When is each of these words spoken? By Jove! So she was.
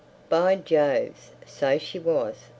By 0.29 0.55
Jove! 0.55 1.29
So 1.45 1.77
she 1.77 1.99
was. 1.99 2.45